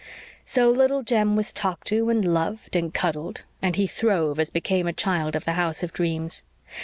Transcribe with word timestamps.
So 0.45 0.71
Little 0.71 1.03
Jem 1.03 1.35
was 1.35 1.53
talked 1.53 1.85
to 1.89 2.09
and 2.09 2.25
loved 2.25 2.75
and 2.75 2.91
cuddled; 2.91 3.43
and 3.61 3.75
he 3.75 3.85
throve 3.85 4.39
as 4.39 4.49
became 4.49 4.87
a 4.87 4.93
child 4.93 5.35
of 5.35 5.45
the 5.45 5.51
house 5.53 5.83
of 5.83 5.93
dreams. 5.93 6.41